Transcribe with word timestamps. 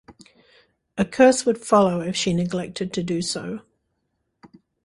A 0.97 1.05
curse 1.05 1.45
would 1.45 1.59
follow 1.59 2.01
if 2.01 2.15
she 2.15 2.33
neglected 2.33 2.91
to 2.93 3.03
do 3.03 3.21
so. 3.21 3.59